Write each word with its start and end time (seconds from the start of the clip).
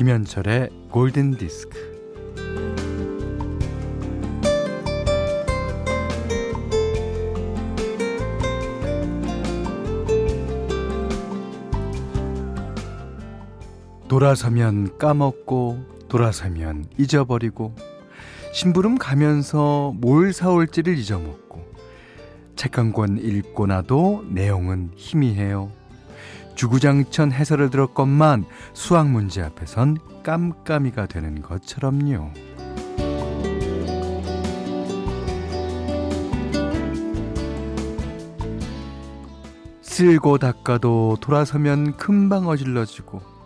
김현철의 0.00 0.70
골든 0.90 1.36
디스크. 1.36 1.79
돌아서면 14.10 14.98
까먹고 14.98 15.84
돌아서면 16.08 16.84
잊어버리고 16.98 17.76
심부름 18.52 18.98
가면서 18.98 19.92
뭘 19.98 20.32
사올지를 20.32 20.98
잊어먹고 20.98 21.64
책 22.56 22.76
한 22.76 22.92
권 22.92 23.18
읽고 23.18 23.68
나도 23.68 24.24
내용은 24.28 24.90
희미해요. 24.96 25.70
주구장천 26.56 27.30
해설을 27.30 27.70
들었건만 27.70 28.46
수학 28.72 29.08
문제 29.08 29.42
앞에선 29.42 29.98
깜깜이가 30.24 31.06
되는 31.06 31.40
것처럼요. 31.40 32.32
쓸고 39.82 40.38
닦아도 40.38 41.16
돌아서면 41.20 41.96
금방 41.96 42.48
어질러지고 42.48 43.39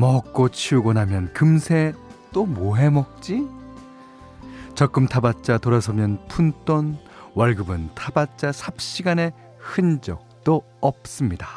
먹고 0.00 0.48
치우고 0.48 0.94
나면 0.94 1.32
금세 1.34 1.92
또 2.32 2.46
뭐 2.46 2.76
해 2.78 2.88
먹지? 2.88 3.46
적금 4.74 5.06
타봤자 5.06 5.58
돌아서면 5.58 6.26
푼돈 6.28 6.96
월급은 7.34 7.90
타봤자 7.94 8.50
삽시간의 8.52 9.32
흔적도 9.58 10.62
없습니다. 10.80 11.48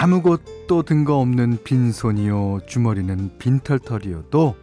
아무것도 0.00 0.82
든 0.82 1.04
거 1.04 1.18
없는 1.18 1.58
빈손이요 1.64 2.60
주머니는 2.66 3.38
빈털털이어도 3.38 4.54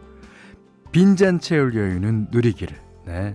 빈잔 0.92 1.40
채울 1.40 1.74
여유는 1.74 2.28
누리기를 2.30 2.76
네. 3.06 3.34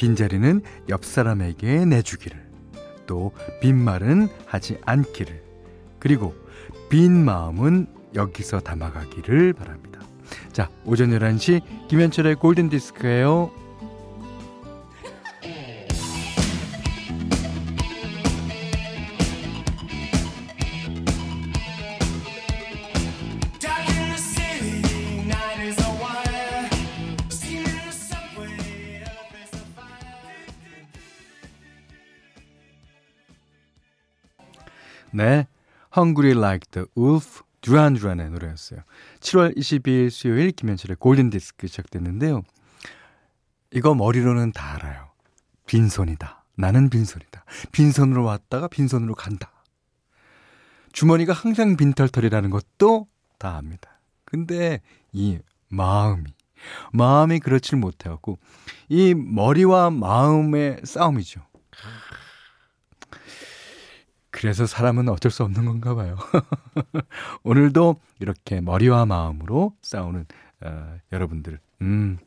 빈자리는 0.00 0.62
옆 0.88 1.04
사람에게 1.04 1.84
내주기를 1.84 2.40
또 3.06 3.32
빈말은 3.60 4.28
하지 4.46 4.78
않기를 4.86 5.42
그리고 5.98 6.34
빈 6.88 7.22
마음은 7.22 7.86
여기서 8.14 8.60
담아가기를 8.60 9.52
바랍니다. 9.52 10.00
자 10.52 10.70
오전 10.86 11.10
11시 11.10 11.88
김현철의 11.88 12.36
골든디스크예요 12.36 13.50
Hungry 36.00 36.32
Like 36.36 36.70
the 36.70 36.86
Wolf 36.96 37.42
두란 37.60 37.94
두란의 37.94 38.30
노래였어요. 38.30 38.80
7월 39.20 39.54
22일 39.56 40.08
수요일 40.08 40.50
김현철의 40.52 40.96
골든 40.98 41.28
디스크 41.28 41.66
시작됐는데요. 41.66 42.42
이거 43.72 43.94
머리로는 43.94 44.52
다 44.52 44.76
알아요. 44.76 45.10
빈손이다. 45.66 46.44
나는 46.56 46.88
빈손이다. 46.88 47.44
빈손으로 47.72 48.24
왔다가 48.24 48.68
빈손으로 48.68 49.14
간다. 49.14 49.52
주머니가 50.92 51.32
항상 51.34 51.76
빈털털이라는 51.76 52.50
것도 52.50 53.06
다 53.38 53.56
압니다. 53.56 54.00
근데 54.24 54.80
이 55.12 55.38
마음이 55.68 56.24
마음이 56.92 57.40
그렇질 57.40 57.78
못해갖고 57.78 58.38
이 58.88 59.14
머리와 59.14 59.90
마음의 59.90 60.80
싸움이죠. 60.84 61.40
그래서 64.30 64.66
사람은 64.66 65.08
어쩔 65.08 65.30
수 65.30 65.42
없는 65.42 65.64
건가 65.64 65.94
봐요. 65.94 66.16
오늘도 67.42 67.96
이렇게 68.20 68.60
머리와 68.60 69.06
마음으로 69.06 69.74
싸우는 69.82 70.26
어, 70.62 70.96
여러분들. 71.12 71.58
음. 71.82 72.18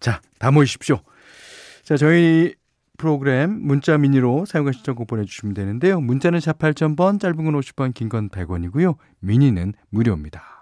자, 0.00 0.20
다 0.38 0.50
모이십시오. 0.50 1.00
자, 1.82 1.96
저희 1.96 2.54
프로그램 2.96 3.50
문자 3.60 3.98
미니로 3.98 4.46
사용하 4.46 4.72
신청곡 4.72 5.06
보내주시면 5.08 5.54
되는데요. 5.54 6.00
문자는 6.00 6.40
4 6.40 6.52
8,000번, 6.52 7.20
짧은 7.20 7.36
건 7.36 7.60
50원, 7.60 7.92
긴 7.92 8.08
건 8.08 8.28
100원이고요. 8.30 8.96
미니는 9.20 9.74
무료입니다. 9.90 10.60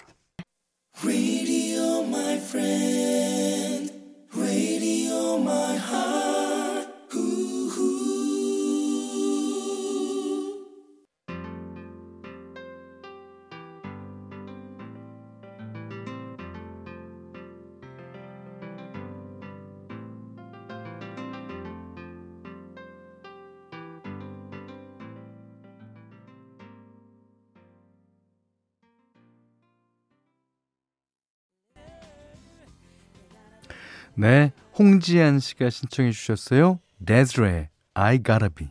네, 34.15 34.53
홍지한 34.78 35.39
씨가 35.41 35.71
신청해 35.71 36.11
주셨어요. 36.12 36.81
데즈레, 37.05 37.71
I 37.95 38.23
gotta 38.23 38.49
be. 38.55 38.71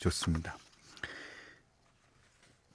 좋습니다. 0.00 0.56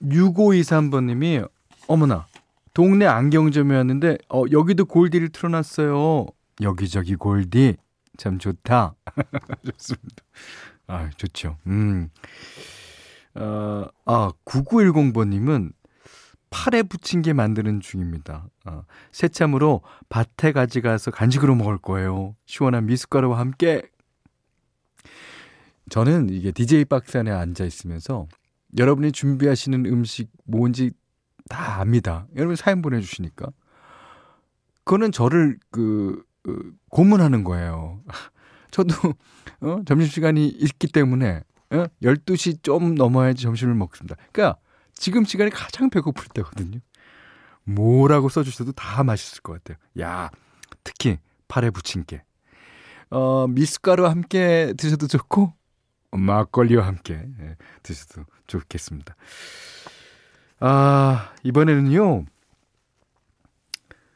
6523번님이 0.02 1.48
어머나 1.86 2.26
동네 2.74 3.06
안경점에 3.06 3.76
왔는데 3.76 4.18
어, 4.28 4.44
여기도 4.50 4.84
골디를 4.84 5.28
틀어놨어요. 5.28 6.26
여기저기 6.62 7.16
골디 7.16 7.76
참 8.16 8.38
좋다. 8.38 8.94
좋습니다. 9.70 10.24
아 10.86 11.10
좋죠. 11.16 11.58
음. 11.66 12.08
어, 13.34 13.86
아 14.04 14.30
9910번님은 14.44 15.72
팔에 16.52 16.82
붙인 16.82 17.22
게 17.22 17.32
만드는 17.32 17.80
중입니다. 17.80 18.46
어, 18.66 18.84
새참으로 19.10 19.80
밭에 20.10 20.52
가져가서 20.52 21.10
간식으로 21.10 21.54
먹을 21.54 21.78
거예요. 21.78 22.36
시원한 22.44 22.86
미숫가루와 22.86 23.38
함께. 23.38 23.82
저는 25.88 26.28
이게 26.28 26.52
DJ 26.52 26.84
박스 26.84 27.16
안에 27.16 27.30
앉아 27.30 27.64
있으면서 27.64 28.28
여러분이 28.78 29.12
준비하시는 29.12 29.86
음식 29.86 30.30
뭔지 30.44 30.92
다 31.48 31.80
압니다. 31.80 32.26
여러분 32.36 32.54
사연 32.54 32.82
보내주시니까. 32.82 33.46
그거는 34.84 35.10
저를 35.10 35.58
그, 35.70 36.22
그 36.42 36.72
고문하는 36.90 37.44
거예요. 37.44 38.02
저도 38.70 38.94
어? 39.60 39.82
점심시간이 39.86 40.48
있기 40.48 40.88
때문에 40.88 41.42
어? 41.70 41.86
12시 42.02 42.62
좀 42.62 42.94
넘어야지 42.94 43.42
점심을 43.42 43.74
먹습니다. 43.74 44.16
그러니까 44.32 44.60
지금 44.94 45.24
시간이 45.24 45.50
가장 45.50 45.90
배고플 45.90 46.26
때거든요. 46.34 46.80
뭐라고 47.64 48.28
써주셔도 48.28 48.72
다 48.72 49.04
맛있을 49.04 49.42
것 49.42 49.54
같아요. 49.54 49.78
야, 50.00 50.30
특히 50.84 51.18
붙인 51.70 52.04
게. 52.04 52.22
어, 53.10 53.46
미숫가루와 53.46 54.10
함께 54.10 54.72
드셔도 54.76 55.06
좋고, 55.06 55.52
막걸리와 56.12 56.86
함께 56.86 57.26
예, 57.40 57.56
드셔도 57.82 58.24
좋겠습니다. 58.46 59.14
아, 60.60 61.32
이번에는요, 61.42 62.24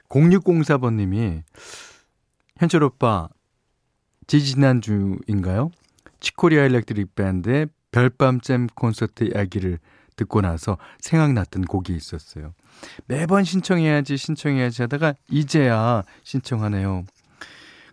0604번님이, 0.09 1.43
현철 2.59 2.85
오빠, 2.85 3.29
지지난주인가요? 4.27 5.71
칙 6.21 6.37
코리아 6.37 6.65
일렉트릭 6.65 7.15
밴드의 7.15 7.69
별밤잼 7.91 8.69
콘서트 8.69 9.25
이야기를 9.25 9.79
듣고 10.17 10.41
나서 10.41 10.79
생각났던 11.01 11.65
곡이 11.65 11.95
있었어요. 11.95 12.55
매번 13.07 13.45
신청해야지 13.45 14.17
신청해야지 14.17 14.83
하다가 14.83 15.15
이제야 15.31 16.03
신청하네요. 16.25 17.05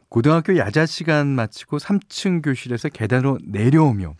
고등학교 0.10 0.58
야자 0.58 0.86
시간 0.86 1.28
마치고 1.28 1.78
3층 1.78 2.44
교실에서 2.44 2.90
계단으로 2.90 3.40
내려오며 3.44 4.14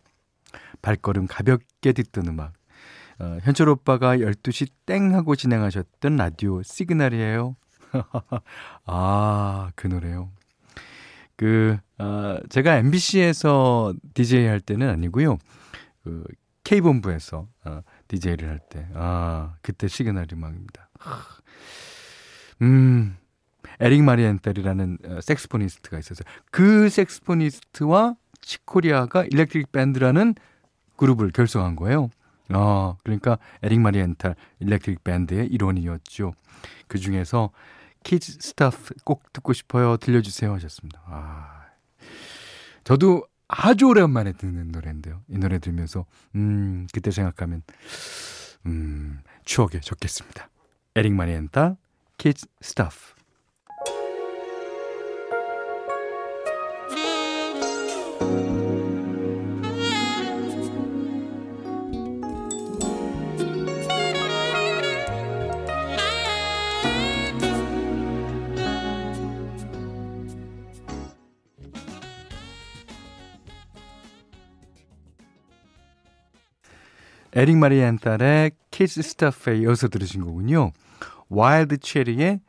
발걸음 0.82 1.28
가볍게 1.28 1.94
듣던 1.94 2.28
음악. 2.28 2.54
어, 3.20 3.38
현철 3.44 3.70
오빠가 3.70 4.18
12시 4.18 4.70
땡 4.86 5.14
하고 5.14 5.36
진행하셨던 5.36 6.16
라디오 6.16 6.64
시그널이에요. 6.64 7.56
아, 8.86 9.72
그 9.76 9.88
노래요. 9.88 10.32
그, 11.36 11.78
어, 12.00 12.38
제가 12.50 12.78
MBC에서 12.78 13.94
DJ 14.14 14.48
할 14.48 14.60
때는 14.60 14.90
아니고요. 14.90 15.38
그, 16.04 16.24
K본부에서 16.64 17.48
어, 17.66 17.82
DJ를 18.14 18.50
할 18.50 18.60
때. 18.60 18.88
아, 18.94 19.56
그때 19.62 19.88
시그널 19.88 20.28
음악입니다. 20.32 20.90
음, 22.62 23.18
에릭 23.80 24.04
마리엔탈이라는 24.04 24.98
어, 25.06 25.22
섹스포니스트가 25.22 25.98
있어서 26.00 26.24
그 26.52 26.90
섹스포니스트와 26.90 28.16
칙 28.42 28.67
코리아가 28.67 29.26
일렉트릭 29.26 29.72
밴드라는 29.72 30.36
그룹을 30.96 31.32
결성한 31.32 31.76
거예요. 31.76 32.10
어, 32.54 32.98
그러니까 33.04 33.40
에릭 33.64 33.80
마리엔탈 33.80 34.36
일렉트릭 34.60 35.04
밴드의 35.04 35.48
일원이었죠. 35.48 36.34
그 36.88 37.00
중에서 37.00 37.50
Kid's 38.04 38.34
Stuff 38.40 38.96
꼭 39.04 39.34
듣고 39.34 39.54
싶어요. 39.54 39.98
들려주세요 39.98 40.54
하셨습니다. 40.54 41.02
아, 41.06 41.66
저도 42.84 43.24
아주 43.56 43.86
오랜만에 43.88 44.34
듣는 44.34 44.72
노래인데요. 44.72 45.22
이 45.30 45.38
노래 45.38 45.60
들으면서 45.60 46.06
음, 46.36 46.88
그때 46.92 47.12
생각하면 47.12 47.62
음, 48.66 49.20
추억에 49.46 49.80
젖겠습니다. 49.82 50.50
에릭 50.96 51.14
마리엔탈 51.14 51.78
Kid's 52.18 52.48
에릭 77.44 77.58
마리엔탈의 77.58 78.52
Kid's 78.72 79.02
Stuff에 79.02 79.58
이어서 79.58 79.90
들으신 79.90 80.24
거군요. 80.24 80.72
와일드 81.28 81.80
체리의 81.80 82.40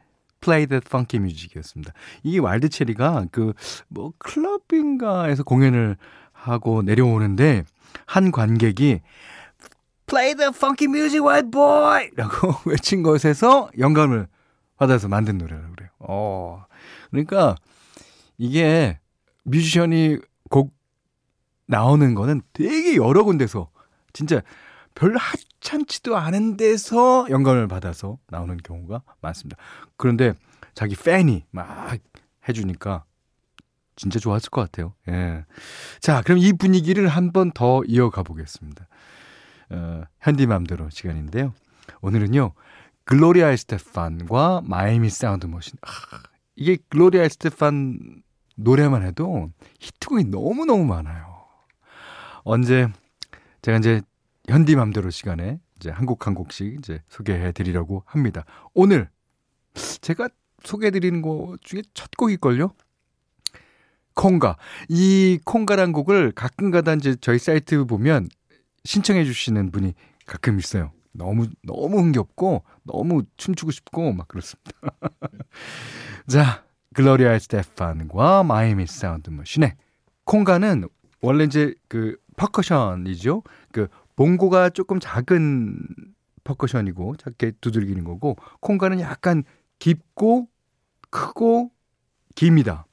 Play 0.40 0.66
That 0.68 0.86
Funky 0.86 1.20
Music이었습니다. 1.20 1.92
이 2.22 2.38
와일드 2.38 2.68
체리가 2.68 3.26
그 3.32 3.54
뭐 3.88 4.12
클럽인가에서 4.18 5.42
공연을 5.42 5.96
하고 6.32 6.82
내려오는데 6.82 7.64
한 8.06 8.30
관객이 8.30 9.00
Play 10.06 10.34
the 10.36 10.50
funky 10.54 10.88
music, 10.88 11.20
white 11.26 11.50
boy! 11.50 12.10
라고 12.14 12.54
외친 12.70 13.02
것에서 13.02 13.70
영감을 13.76 14.28
받아서 14.76 15.08
만든 15.08 15.38
노래라고 15.38 15.72
그래요. 15.74 15.90
어. 15.98 16.66
그러니까 17.10 17.56
이게 18.38 19.00
뮤지션이 19.42 20.18
곡 20.50 20.72
나오는 21.66 22.14
거는 22.14 22.42
되게 22.52 22.94
여러 22.94 23.24
군데서 23.24 23.70
진짜 24.12 24.40
별로 24.94 25.18
하찮지도 25.18 26.16
않은 26.16 26.56
데서 26.56 27.26
영감을 27.30 27.68
받아서 27.68 28.18
나오는 28.28 28.56
경우가 28.56 29.02
많습니다. 29.20 29.60
그런데 29.96 30.34
자기 30.74 30.94
팬이 30.96 31.44
막 31.50 31.98
해주니까 32.48 33.04
진짜 33.96 34.18
좋았을 34.18 34.50
것 34.50 34.60
같아요. 34.62 34.94
예. 35.08 35.44
자, 36.00 36.22
그럼 36.22 36.38
이 36.38 36.52
분위기를 36.52 37.08
한 37.08 37.30
번 37.32 37.50
더 37.52 37.82
이어가 37.86 38.22
보겠습니다. 38.22 38.88
어, 39.70 40.02
현디맘대로 40.20 40.90
시간인데요. 40.90 41.54
오늘은요, 42.00 42.52
글로리아 43.04 43.50
에스테판과 43.50 44.62
마이애미 44.64 45.10
사운드 45.10 45.46
머신. 45.46 45.74
아, 45.82 45.88
이게 46.56 46.76
글로리아 46.88 47.22
에스테판 47.22 48.22
노래만 48.56 49.02
해도 49.04 49.50
히트곡이 49.80 50.24
너무너무 50.24 50.84
많아요. 50.84 51.44
언제 52.44 52.88
제가 53.62 53.78
이제 53.78 54.02
현디맘대로 54.48 55.10
시간에 55.10 55.58
이제 55.76 55.90
한 55.90 56.06
곡 56.06 56.26
한 56.26 56.34
곡씩 56.34 56.74
이제 56.78 57.02
소개해 57.08 57.52
드리려고 57.52 58.02
합니다. 58.06 58.44
오늘 58.74 59.08
제가 59.74 60.28
소개해 60.62 60.90
드리는 60.90 61.22
것 61.22 61.56
중에 61.62 61.82
첫 61.94 62.10
곡일걸요? 62.16 62.72
콩가. 64.14 64.56
이 64.88 65.38
콩가란 65.44 65.92
곡을 65.92 66.32
가끔가다 66.32 66.94
이제 66.94 67.16
저희 67.20 67.38
사이트 67.38 67.84
보면 67.84 68.28
신청해 68.84 69.24
주시는 69.24 69.72
분이 69.72 69.94
가끔 70.26 70.58
있어요. 70.58 70.92
너무 71.12 71.48
너무 71.62 71.98
흥겹고 71.98 72.64
너무 72.84 73.24
춤추고 73.36 73.72
싶고 73.72 74.12
막 74.12 74.28
그렇습니다. 74.28 74.70
자, 76.28 76.64
글로리아 76.94 77.38
에스테판과 77.38 78.44
마이애미 78.44 78.86
사운드 78.86 79.30
머신의 79.30 79.74
콩가는 80.24 80.88
원래 81.20 81.44
이제 81.44 81.74
그 81.88 82.16
퍼커션이죠. 82.36 83.42
그 83.72 83.88
봉고가 84.16 84.70
조금 84.70 84.98
작은 85.00 85.78
퍼커션이고 86.44 87.16
작게 87.16 87.52
두들기는 87.60 88.04
거고 88.04 88.36
콩가는 88.60 89.00
약간 89.00 89.44
깊고 89.78 90.48
크고 91.10 91.70
깁니다. 92.34 92.86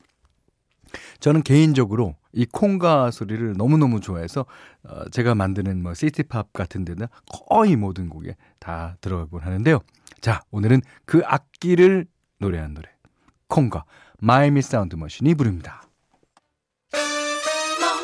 저는 1.20 1.44
개인적으로 1.44 2.16
이 2.34 2.46
콩가 2.46 3.12
소리를 3.12 3.54
너무너무 3.54 4.00
좋아해서 4.00 4.46
어, 4.84 5.10
제가 5.10 5.36
만드는 5.36 5.82
뭐 5.82 5.94
시티팝 5.94 6.54
같은 6.54 6.86
데는 6.86 7.08
거의 7.30 7.76
모든 7.76 8.10
곡에 8.10 8.36
다 8.60 8.98
들어가곤 9.02 9.42
하는데요. 9.42 9.80
자, 10.22 10.42
오늘은 10.52 10.82
그 11.06 11.22
악기를 11.26 12.06
노래한 12.40 12.74
노래. 12.74 12.90
콩가 13.48 13.86
마이미 14.20 14.62
사운드 14.62 14.96
머신이 14.96 15.36
부릅니다. 15.36 15.84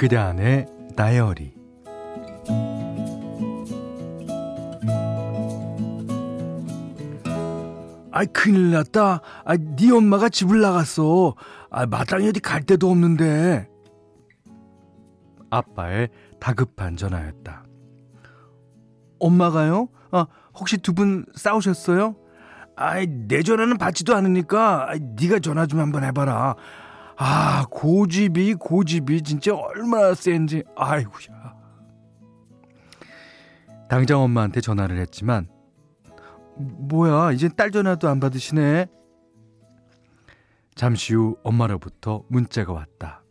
그대 0.00 0.16
안의 0.16 0.66
다이어리 0.96 1.52
아이 8.10 8.26
큰일 8.28 8.70
났다. 8.72 9.20
아, 9.44 9.56
네 9.58 9.92
엄마가 9.92 10.30
집을 10.30 10.62
나갔어. 10.62 11.34
아, 11.70 11.84
마땅히 11.84 12.28
어디 12.30 12.40
갈 12.40 12.62
데도 12.62 12.90
없는데. 12.90 13.68
아빠의 15.50 16.08
다급한 16.40 16.96
전화였다. 16.96 17.64
엄마가요? 19.20 19.88
아, 20.12 20.26
혹시 20.58 20.78
두 20.78 20.94
분 20.94 21.26
싸우셨어요? 21.34 22.16
아이 22.74 23.06
내 23.06 23.42
전화는 23.42 23.76
받지도 23.76 24.14
않으니까. 24.16 24.90
아이, 24.90 24.98
네가 25.20 25.40
전화 25.40 25.66
좀 25.66 25.78
한번 25.78 26.04
해봐라 26.04 26.56
아, 27.22 27.66
고집이, 27.70 28.54
고집이 28.54 29.20
진짜 29.20 29.54
얼마나 29.54 30.14
센지, 30.14 30.64
아이고야. 30.74 31.54
당장 33.90 34.22
엄마한테 34.22 34.62
전화를 34.62 34.98
했지만, 35.00 35.46
뭐야, 36.56 37.32
이제 37.32 37.50
딸 37.50 37.72
전화도 37.72 38.08
안 38.08 38.20
받으시네? 38.20 38.86
잠시 40.74 41.14
후 41.14 41.36
엄마로부터 41.42 42.24
문자가 42.28 42.72
왔다. 42.72 43.22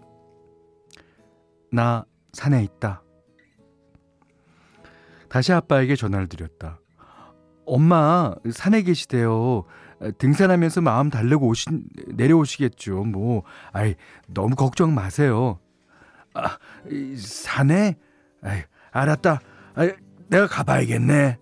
나 1.71 2.05
산에 2.33 2.63
있다. 2.63 3.01
다시 5.29 5.51
아빠에게 5.51 5.95
전화를 5.95 6.27
드렸다. 6.27 6.79
엄마, 7.65 8.35
산에 8.51 8.83
계시대요. 8.83 9.65
등산하면서 10.17 10.81
마음 10.81 11.09
달래고 11.09 11.47
오시, 11.47 11.69
내려오시겠죠. 12.07 13.03
뭐, 13.03 13.43
아이, 13.71 13.95
너무 14.27 14.55
걱정 14.55 14.93
마세요. 14.93 15.59
아, 16.33 16.57
산에? 17.17 17.97
아이, 18.41 18.61
알았다. 18.91 19.41
아이, 19.75 19.91
내가 20.29 20.47
가봐야겠네. 20.47 21.37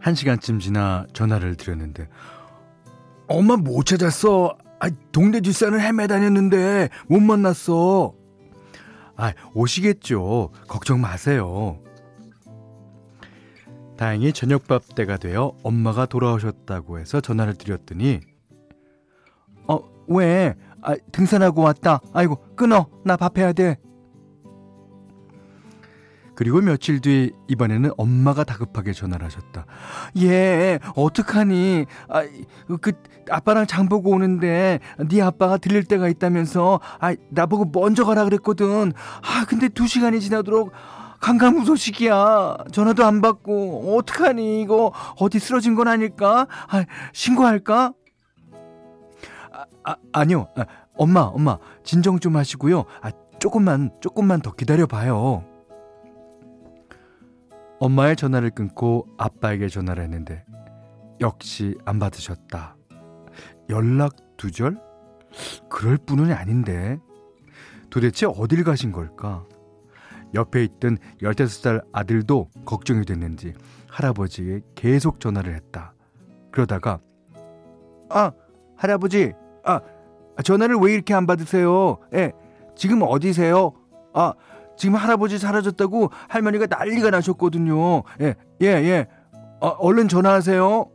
한 0.00 0.14
시간쯤 0.14 0.60
지나 0.60 1.06
전화를 1.12 1.56
드렸는데, 1.56 2.08
엄마 3.26 3.56
못 3.56 3.84
찾았어. 3.84 4.56
아, 4.80 4.88
동네 5.12 5.40
뒷산을 5.40 5.80
헤매다녔는데 5.80 6.88
못 7.08 7.20
만났어. 7.20 8.14
아, 9.18 9.34
오시겠죠. 9.52 10.52
걱정 10.68 11.00
마세요. 11.00 11.80
다행히 13.96 14.32
저녁밥 14.32 14.94
때가 14.94 15.16
되어 15.16 15.56
엄마가 15.64 16.06
돌아오셨다고 16.06 17.00
해서 17.00 17.20
전화를 17.20 17.54
드렸더니 17.54 18.20
어, 19.66 19.80
왜? 20.06 20.54
아, 20.80 20.94
등산하고 21.10 21.62
왔다. 21.62 22.00
아이고, 22.14 22.36
끊어. 22.54 22.86
나 23.04 23.16
밥해야 23.16 23.52
돼. 23.52 23.76
그리고 26.38 26.60
며칠 26.60 27.00
뒤 27.00 27.32
이번에는 27.48 27.90
엄마가 27.96 28.44
다급하게 28.44 28.92
전화를 28.92 29.26
하셨다. 29.26 29.66
예, 30.18 30.78
어떡하니? 30.94 31.86
아, 32.08 32.22
그 32.80 32.92
아빠랑 33.28 33.66
장 33.66 33.88
보고 33.88 34.12
오는데 34.12 34.78
네 35.08 35.20
아빠가 35.20 35.56
들릴 35.56 35.82
때가 35.82 36.06
있다면서 36.06 36.78
아, 37.00 37.12
나보고 37.30 37.72
먼저 37.72 38.04
가라 38.04 38.22
그랬거든. 38.22 38.92
아, 38.92 39.46
근데 39.48 39.68
두 39.68 39.88
시간이 39.88 40.20
지나도록 40.20 40.70
강간무 41.18 41.64
소식이야. 41.64 42.58
전화도 42.70 43.04
안 43.04 43.20
받고 43.20 43.96
어떡하니? 43.96 44.62
이거 44.62 44.92
어디 45.18 45.40
쓰러진 45.40 45.74
건 45.74 45.88
아닐까? 45.88 46.46
아, 46.68 46.84
신고할까? 47.14 47.94
아, 49.52 49.64
아 49.82 49.96
아니요. 50.12 50.46
아, 50.54 50.66
엄마, 50.96 51.22
엄마, 51.22 51.58
진정 51.82 52.20
좀 52.20 52.36
하시고요. 52.36 52.84
아, 53.02 53.10
조금만, 53.40 53.90
조금만 54.00 54.40
더 54.40 54.52
기다려 54.52 54.86
봐요. 54.86 55.42
엄마의 57.80 58.16
전화를 58.16 58.50
끊고 58.50 59.06
아빠에게 59.18 59.68
전화를 59.68 60.02
했는데 60.04 60.44
역시 61.20 61.76
안 61.84 61.98
받으셨다. 61.98 62.76
연락 63.70 64.14
두절? 64.36 64.80
그럴 65.68 65.96
뿐은 65.98 66.32
아닌데 66.32 66.98
도대체 67.90 68.26
어딜 68.26 68.64
가신 68.64 68.92
걸까? 68.92 69.44
옆에 70.34 70.62
있던 70.64 70.98
15살 71.22 71.84
아들도 71.92 72.50
걱정이 72.64 73.04
됐는지 73.04 73.54
할아버지에 73.88 74.60
계속 74.74 75.20
전화를 75.20 75.54
했다. 75.54 75.94
그러다가 76.50 77.00
아 78.10 78.32
할아버지 78.76 79.32
아 79.64 79.80
전화를 80.42 80.76
왜 80.76 80.92
이렇게 80.94 81.14
안 81.14 81.26
받으세요? 81.26 81.98
예 82.14 82.32
지금 82.76 83.02
어디세요? 83.02 83.72
아 84.12 84.34
지금 84.78 84.94
할아버지 84.94 85.38
사라졌다고 85.38 86.10
할머니가 86.28 86.66
난리가 86.66 87.10
나셨거든요. 87.10 88.04
예, 88.20 88.36
예, 88.62 88.66
예. 88.66 89.06
어, 89.60 89.68
얼른 89.68 90.08
전화하세요. 90.08 90.86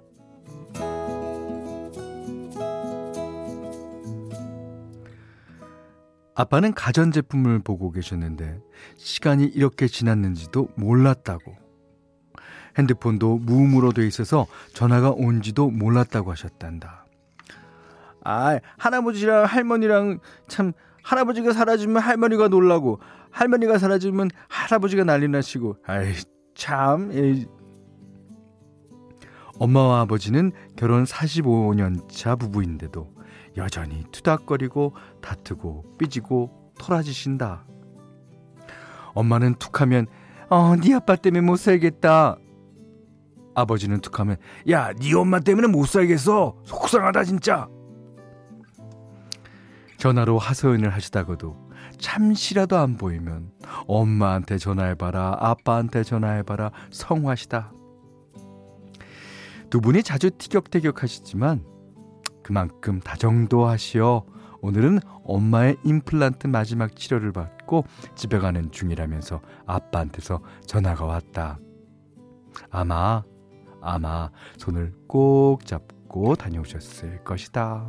아빠는 6.35 6.73
가전제품을 6.73 7.59
보고 7.59 7.91
계셨는데 7.91 8.59
시간이 8.95 9.43
이렇게 9.45 9.87
지났는지도 9.87 10.69
몰랐다고. 10.75 11.53
핸드폰도 12.77 13.37
무음으로 13.37 13.91
돼 13.91 14.07
있어서 14.07 14.47
전화가 14.73 15.11
온지도 15.11 15.69
몰랐다고 15.69 16.31
하셨단다. 16.31 17.05
아, 18.23 18.59
할아버지랑 18.77 19.43
할머니랑 19.43 20.19
참 20.47 20.71
할아버지가 21.03 21.51
사라지면 21.51 22.01
할머니가 22.01 22.47
놀라고 22.47 22.99
할머니가 23.33 23.79
사라지면 23.79 24.29
할아버지가 24.47 25.03
난리 25.03 25.27
나시고 25.27 25.77
아이 25.85 26.13
참 26.55 27.11
에이. 27.11 27.45
엄마와 29.59 30.01
아버지는 30.01 30.51
결혼 30.75 31.03
45년 31.03 32.07
차 32.09 32.35
부부인데도 32.35 33.11
여전히 33.57 34.03
투닥거리고 34.11 34.95
다투고 35.21 35.97
삐지고 35.97 36.71
토라지신다. 36.79 37.65
엄마는 39.13 39.55
툭하면 39.55 40.07
어, 40.49 40.75
네 40.75 40.93
아빠 40.93 41.15
때문에 41.15 41.41
못 41.41 41.57
살겠다. 41.57 42.37
아버지는 43.55 43.99
툭하면 44.01 44.37
야, 44.69 44.91
네 44.93 45.13
엄마 45.13 45.39
때문에 45.39 45.67
못 45.67 45.85
살겠어. 45.87 46.55
속상하다 46.65 47.23
진짜. 47.23 47.67
전화로 49.97 50.37
하소연을 50.39 50.89
하시다가도 50.89 51.69
잠시라도 51.97 52.77
안 52.77 52.97
보이면 52.97 53.51
엄마한테 53.87 54.57
전화해봐라, 54.57 55.37
아빠한테 55.39 56.03
전화해봐라, 56.03 56.71
성화시다. 56.91 57.71
두 59.69 59.81
분이 59.81 60.03
자주 60.03 60.29
티격태격 60.29 61.01
하시지만 61.01 61.65
그만큼 62.43 62.99
다정도 62.99 63.65
하시어 63.65 64.25
오늘은 64.61 64.99
엄마의 65.25 65.77
임플란트 65.83 66.47
마지막 66.47 66.95
치료를 66.95 67.31
받고 67.31 67.85
집에 68.15 68.39
가는 68.39 68.71
중이라면서 68.71 69.41
아빠한테서 69.65 70.41
전화가 70.65 71.05
왔다. 71.05 71.59
아마, 72.69 73.23
아마 73.81 74.29
손을 74.57 74.93
꼭 75.07 75.65
잡고 75.65 76.35
다녀오셨을 76.35 77.23
것이다. 77.23 77.85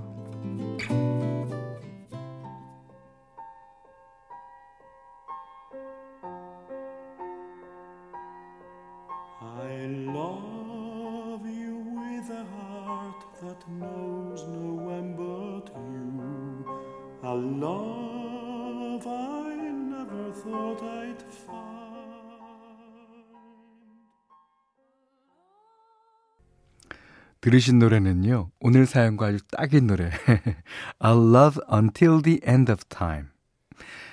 들으신 27.45 27.79
노래는요, 27.79 28.51
오늘 28.59 28.87
사연과 28.87 29.27
아주 29.27 29.39
딱인 29.51 29.87
노래. 29.87 30.09
I'll 30.99 31.37
love 31.37 31.61
until 31.71 32.23
the 32.23 32.41
end 32.49 32.73
of 32.73 32.83
time. 32.89 33.27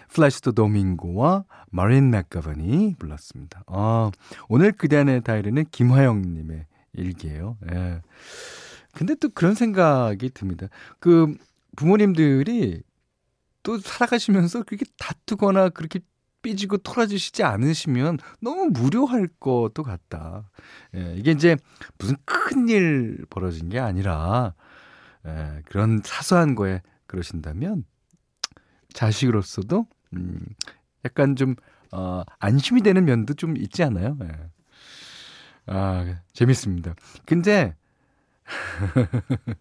플래시도 0.09 0.51
도밍고와 0.51 1.45
마린 1.69 2.09
맥가번이 2.09 2.95
불렀습니다. 2.99 3.63
아, 3.67 4.11
오늘 4.49 4.73
그대안의 4.73 5.21
다이리는 5.21 5.63
김화영님의 5.71 6.65
일기예요. 6.91 7.55
예. 7.71 8.01
근데 8.91 9.15
또 9.15 9.29
그런 9.29 9.55
생각이 9.55 10.31
듭니다. 10.31 10.67
그 10.99 11.33
부모님들이 11.77 12.81
또 13.63 13.77
살아가시면서 13.77 14.63
그렇게 14.63 14.83
다투거나 14.97 15.69
그렇게 15.69 16.01
삐지고 16.41 16.77
토라지시지 16.77 17.43
않으시면 17.43 18.17
너무 18.41 18.69
무료할 18.71 19.27
것도 19.39 19.83
같다. 19.83 20.49
예, 20.95 21.15
이게 21.15 21.31
이제 21.31 21.57
무슨 21.97 22.15
큰일 22.25 23.25
벌어진 23.29 23.69
게 23.69 23.79
아니라 23.79 24.53
예, 25.27 25.61
그런 25.65 26.01
사소한 26.03 26.55
거에 26.55 26.81
그러신다면 27.07 27.85
자식으로서도 28.93 29.85
음, 30.13 30.39
약간 31.05 31.35
좀 31.35 31.55
어, 31.91 32.23
안심이 32.39 32.81
되는 32.81 33.05
면도 33.05 33.33
좀 33.33 33.57
있지 33.57 33.83
않아요? 33.83 34.17
예. 34.23 34.31
아, 35.67 36.21
재밌습니다. 36.33 36.95
근데 37.25 37.75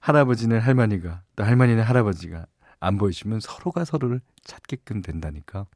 할아버지는 0.00 0.58
할머니가 0.60 1.22
또 1.36 1.44
할머니는 1.44 1.82
할아버지가 1.82 2.46
안 2.80 2.96
보이시면 2.98 3.40
서로가 3.40 3.84
서로를 3.84 4.20
찾게끔 4.42 5.02
된다니까 5.02 5.66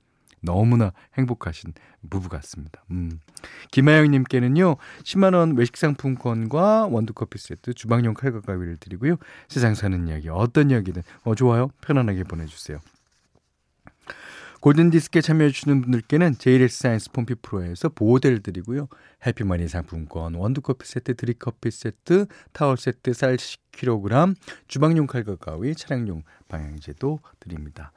너무나 0.45 0.93
행복하신 1.17 1.73
부부 2.11 2.29
같습니다. 2.29 2.85
음. 2.91 3.21
김하영님께는요, 3.71 4.77
10만원 5.03 5.57
외식 5.57 5.77
상품권과 5.77 6.87
원두커피 6.87 7.39
세트, 7.39 7.75
주방용 7.75 8.15
칼과 8.15 8.41
가위를 8.41 8.77
드리고요. 8.77 9.17
세상 9.49 9.75
사는 9.75 10.07
이야기, 10.09 10.29
어떤 10.29 10.71
이야기든, 10.71 11.03
어, 11.25 11.35
좋아요. 11.35 11.71
편안하게 11.81 12.25
보내주세요. 12.25 12.79
골든디스크에 14.65 15.21
참여해주시는 15.21 15.83
분들께는 15.83 16.39
JLS 16.39 16.79
사이언스 16.79 17.11
폼피 17.11 17.35
프로에서 17.43 17.91
보호대를 17.91 18.43
드리고요. 18.43 18.89
해피머니 19.27 19.69
상품권, 19.69 20.35
원두커피 20.35 20.87
세트, 20.89 21.17
드립커피 21.17 21.71
세트, 21.71 22.25
타월 22.55 22.79
세트, 22.79 23.13
쌀 23.13 23.37
10kg, 23.37 24.35
주방용 24.67 25.07
칼과 25.07 25.37
가위, 25.37 25.75
차량용 25.75 26.23
방향제도 26.49 27.21
드립니다. 27.41 27.93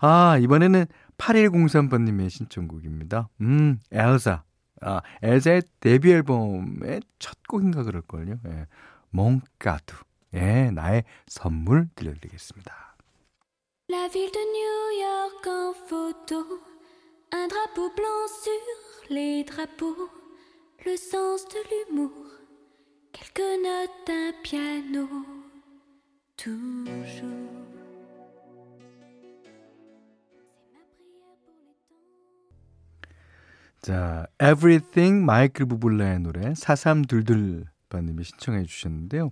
아, 0.00 0.36
이번에는 0.36 0.84
8103번님의 1.22 2.30
신청곡입니다. 2.30 3.28
음, 3.40 3.78
엘사. 3.92 4.42
아, 4.80 5.00
엘사의 5.22 5.62
데뷔 5.78 6.12
앨범의 6.12 7.02
첫 7.18 7.38
곡인가 7.48 7.84
그럴걸요. 7.84 8.40
예. 8.46 8.66
몽카두. 9.10 9.96
예, 10.34 10.70
나의 10.70 11.04
선물 11.26 11.88
들려드리겠습니다. 11.94 12.96
La 13.88 14.08
ville 14.08 14.30
de 14.32 14.40
New 14.40 15.02
York 15.02 15.46
en 15.46 15.74
photo, 15.86 16.38
un 17.34 17.48
drapeau 17.48 17.90
blanc 17.94 18.26
sur 18.40 18.52
les 19.10 19.44
drapeaux, 19.44 20.08
le 20.86 20.96
sens 20.96 21.46
de 21.48 21.60
l'humour, 21.68 22.10
quelques 23.12 23.60
notes, 23.60 24.08
un 24.08 24.32
piano, 24.42 25.08
자, 33.82 34.28
Everything 34.40 35.24
마이클 35.24 35.66
부블레의 35.66 36.20
노래 36.20 36.52
4322번님이 36.52 38.22
신청해 38.22 38.62
주셨는데요. 38.62 39.30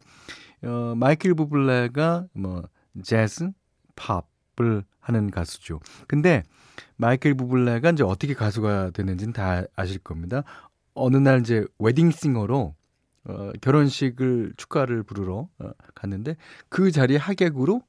어, 0.65 0.95
마이클 0.97 1.35
부블레가 1.35 2.27
뭐 2.33 2.65
재즈, 3.01 3.53
팝을 3.95 4.83
하는 4.99 5.31
가수죠. 5.31 5.79
근데 6.09 6.43
마이클 6.97 7.35
부블레가 7.35 7.91
이제 7.91 8.03
어떻게 8.03 8.35
가수가 8.35 8.91
되는지는 8.91 9.33
다 9.33 9.63
아실 9.77 10.01
겁니다. 10.01 10.43
어느 10.95 11.17
날 11.17 11.41
이제 11.41 11.65
웨딩싱어로 11.79 12.75
어, 13.27 13.53
결혼식을 13.61 14.55
축가를 14.57 15.05
부르러 15.05 15.49
어, 15.61 15.71
갔는데 15.95 16.35
그 16.69 16.91
자리에 16.91 17.19
하객으로 17.19 17.83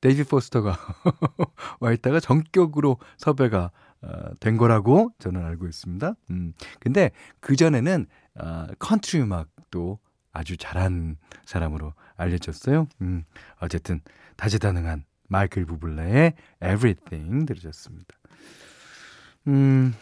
데이비드 0.00 0.22
포스터가 0.22 0.78
와 1.80 1.92
있다가 1.92 2.20
전격으로 2.20 2.98
섭외가 3.16 3.72
어, 4.06 4.34
된 4.40 4.56
거라고 4.56 5.12
저는 5.18 5.44
알고 5.44 5.66
있습니다. 5.66 6.14
음. 6.30 6.52
근데 6.80 7.10
그 7.40 7.56
전에는 7.56 8.06
어, 8.36 8.66
컨트리 8.78 9.22
음악도 9.22 9.98
아주 10.32 10.56
잘한 10.56 11.16
사람으로 11.44 11.94
알려졌어요. 12.16 12.86
음. 13.00 13.24
어쨌든 13.60 14.00
다재다능한 14.36 15.04
마이클 15.28 15.64
부블레의 15.64 16.34
Everything 16.62 17.46
들으셨습니다. 17.46 18.14
음. 19.48 19.94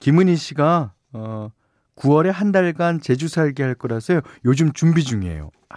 김은희 0.00 0.36
씨가 0.36 0.94
어 1.12 1.50
9월에 1.96 2.30
한 2.30 2.52
달간 2.52 3.00
제주 3.00 3.28
살게 3.28 3.64
할 3.64 3.74
거라서요. 3.74 4.20
요즘 4.44 4.72
준비 4.72 5.02
중이에요. 5.02 5.50
아, 5.68 5.76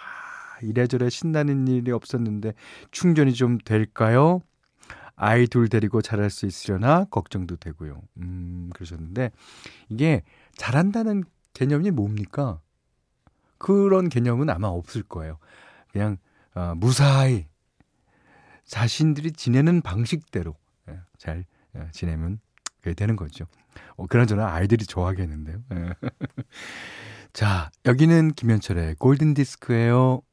이래저래 0.62 1.10
신나는 1.10 1.68
일이 1.68 1.92
없었는데 1.92 2.54
충전이 2.92 3.34
좀 3.34 3.58
될까요? 3.58 4.42
아이 5.24 5.46
둘 5.46 5.70
데리고 5.70 6.02
잘할 6.02 6.32
수 6.32 6.48
있으려나 6.48 7.06
걱정도 7.06 7.56
되고요. 7.56 8.02
음, 8.18 8.72
그러셨는데 8.74 9.30
이게 9.90 10.24
잘한다는 10.56 11.26
개념이 11.54 11.92
뭡니까? 11.92 12.60
그런 13.60 14.10
개념은 14.10 14.50
아마 14.50 14.68
없을 14.70 15.04
거예요. 15.04 15.38
그냥 15.92 16.18
어, 16.56 16.74
무사히 16.76 17.46
자신들이 18.66 19.34
지내는 19.34 19.82
방식대로 19.82 20.56
예, 20.90 21.00
잘 21.20 21.46
예, 21.76 21.88
지내면 21.92 22.40
그게 22.80 22.96
되는 22.96 23.16
거죠. 23.16 23.46
어, 23.98 24.08
그나저나 24.08 24.52
아이들이 24.52 24.86
좋아하겠는데요. 24.88 25.58
예. 25.72 25.90
자, 27.32 27.70
여기는 27.86 28.34
김현철의 28.34 28.96
골든 28.96 29.36
디스크예요. 29.36 30.24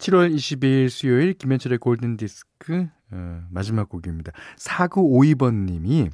7월 0.00 0.34
22일 0.34 0.88
수요일 0.88 1.34
김현철의 1.34 1.78
골든 1.78 2.16
디스크 2.16 2.88
어, 3.10 3.42
마지막 3.50 3.88
곡입니다. 3.90 4.32
4952번 4.56 5.66
님이 5.66 6.08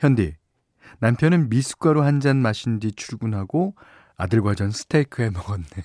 현디 0.00 0.34
남편은 0.98 1.48
미숫가루 1.48 2.02
한 2.02 2.20
잔 2.20 2.38
마신 2.38 2.80
뒤 2.80 2.90
출근하고 2.92 3.76
아들과 4.16 4.54
전 4.56 4.70
스테이크 4.72 5.22
해 5.22 5.30
먹었네요. 5.30 5.84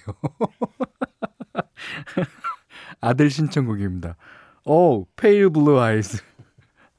아들 3.01 3.29
신청곡입니다. 3.29 4.15
오, 4.65 5.05
Pale 5.15 5.49
Blue 5.51 5.79
Eyes. 5.79 6.17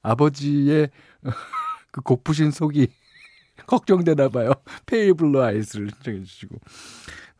아버지의 0.02 0.90
그 1.90 2.00
고프신 2.00 2.52
속이 2.52 2.88
걱정되나 3.66 4.28
봐요. 4.28 4.52
Pale 4.87 5.14
Blue 5.14 5.42
Eyes를 5.42 5.90
신청해 5.90 6.22
주시고. 6.22 6.61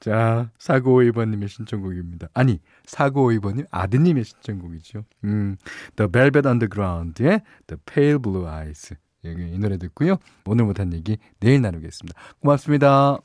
자, 0.01 0.51
4952번님의 0.59 1.49
신청곡입니다. 1.49 2.29
아니, 2.35 2.61
4952번님 2.87 3.67
아드님의 3.71 4.25
신청곡이죠. 4.25 5.05
음, 5.25 5.57
The 5.97 6.11
Velvet 6.11 6.47
Underground의 6.49 7.43
The 7.67 7.81
Pale 7.85 8.19
Blue 8.19 8.47
Eyes. 8.47 8.95
여기 9.25 9.51
이 9.53 9.59
노래 9.59 9.77
듣고요. 9.79 10.17
오늘 10.47 10.65
못한 10.65 10.93
얘기 10.93 11.19
내일 11.41 11.61
나누겠습니다. 11.63 12.19
고맙습니다. 12.41 13.19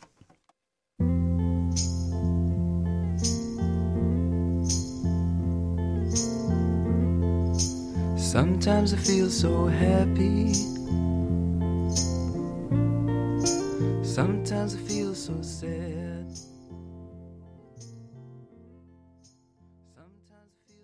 Sometimes 8.17 8.93
I 8.93 8.97
feel 8.97 9.27
so 9.27 9.67
happy. 9.67 10.53
Sometimes 14.03 14.75
I 14.75 14.79
feel 14.79 15.13
so 15.13 15.39
sad. 15.43 16.02